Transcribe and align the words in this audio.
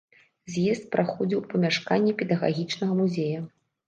З'езд 0.51 0.85
праходзіў 0.95 1.39
у 1.39 1.41
памяшканні 1.51 2.13
педагагічнага 2.21 2.93
музея. 3.03 3.43